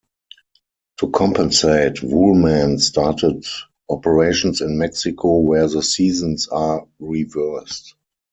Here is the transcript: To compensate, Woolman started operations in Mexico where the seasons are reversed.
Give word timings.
To 0.97 1.11
compensate, 1.11 2.01
Woolman 2.01 2.79
started 2.79 3.45
operations 3.87 4.59
in 4.59 4.79
Mexico 4.79 5.41
where 5.41 5.67
the 5.67 5.83
seasons 5.83 6.47
are 6.47 6.87
reversed. 6.97 7.93